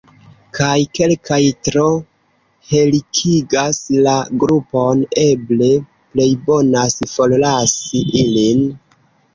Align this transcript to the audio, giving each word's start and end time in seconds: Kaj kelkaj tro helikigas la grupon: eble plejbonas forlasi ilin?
Kaj 0.59 0.77
kelkaj 0.99 1.37
tro 1.67 1.83
helikigas 2.71 3.83
la 4.09 4.17
grupon: 4.45 5.05
eble 5.29 5.71
plejbonas 5.93 7.01
forlasi 7.15 8.05
ilin? 8.27 8.69